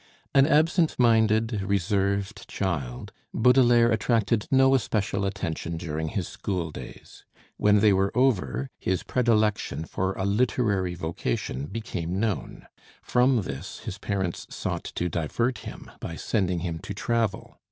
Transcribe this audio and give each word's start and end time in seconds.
An 0.33 0.47
absent 0.47 0.97
minded, 0.97 1.61
reserved 1.61 2.47
child, 2.49 3.11
Baudelaire 3.35 3.91
attracted 3.91 4.47
no 4.49 4.73
especial 4.73 5.25
attention 5.27 5.77
during 5.77 6.07
his 6.07 6.27
school 6.27 6.71
days. 6.71 7.23
When 7.57 7.81
they 7.81 7.93
were 7.93 8.11
over, 8.17 8.71
his 8.79 9.03
predilection 9.03 9.85
for 9.85 10.13
a 10.13 10.25
literary 10.25 10.95
vocation 10.95 11.67
became 11.67 12.19
known. 12.19 12.65
From 13.03 13.43
this 13.43 13.81
his 13.81 13.99
parents 13.99 14.47
sought 14.49 14.85
to 14.85 15.07
divert 15.07 15.59
him 15.59 15.91
by 15.99 16.15
sending 16.15 16.61
him 16.61 16.79
to 16.79 16.95
travel. 16.95 17.59